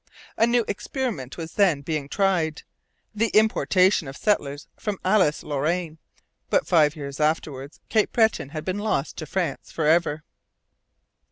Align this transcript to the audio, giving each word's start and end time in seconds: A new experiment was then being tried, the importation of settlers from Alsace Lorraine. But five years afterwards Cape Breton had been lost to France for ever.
A 0.35 0.47
new 0.47 0.65
experiment 0.67 1.37
was 1.37 1.53
then 1.53 1.81
being 1.83 2.09
tried, 2.09 2.63
the 3.13 3.27
importation 3.35 4.07
of 4.07 4.17
settlers 4.17 4.67
from 4.75 4.97
Alsace 5.05 5.43
Lorraine. 5.43 5.99
But 6.49 6.65
five 6.65 6.95
years 6.95 7.19
afterwards 7.19 7.79
Cape 7.87 8.11
Breton 8.11 8.49
had 8.49 8.65
been 8.65 8.79
lost 8.79 9.15
to 9.17 9.27
France 9.27 9.71
for 9.71 9.85
ever. 9.85 10.23